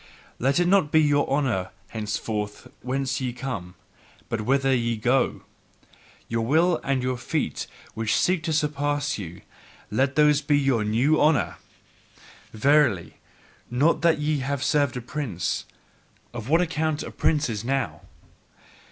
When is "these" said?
10.15-10.41